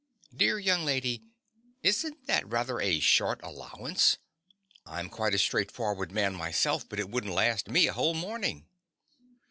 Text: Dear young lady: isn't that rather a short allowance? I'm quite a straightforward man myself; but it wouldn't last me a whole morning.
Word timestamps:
Dear 0.35 0.57
young 0.57 0.83
lady: 0.83 1.25
isn't 1.83 2.25
that 2.25 2.49
rather 2.49 2.81
a 2.81 2.99
short 2.99 3.39
allowance? 3.43 4.17
I'm 4.83 5.09
quite 5.09 5.35
a 5.35 5.37
straightforward 5.37 6.11
man 6.11 6.33
myself; 6.33 6.89
but 6.89 6.99
it 6.99 7.11
wouldn't 7.11 7.35
last 7.35 7.69
me 7.69 7.85
a 7.85 7.93
whole 7.93 8.15
morning. 8.15 8.65